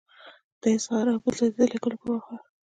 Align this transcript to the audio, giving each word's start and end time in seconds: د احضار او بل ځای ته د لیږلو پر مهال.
د 0.61 0.63
احضار 0.75 1.05
او 1.13 1.17
بل 1.23 1.33
ځای 1.39 1.49
ته 1.51 1.57
د 1.61 1.65
لیږلو 1.71 1.95
پر 2.01 2.09
مهال. 2.15 2.37